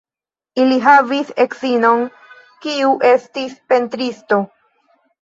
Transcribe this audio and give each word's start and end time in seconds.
Li 0.71 0.79
havis 0.85 1.29
edzinon, 1.45 2.03
kiu 2.67 2.93
estis 3.13 3.57
pentristo. 3.71 4.45